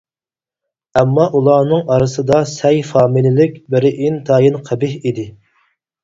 [0.99, 5.27] ئەمما ئۇلارنىڭ ئارىسىدا سەي فامىلىلىك بىرى ئىنتايىن قەبىھ ئىدى.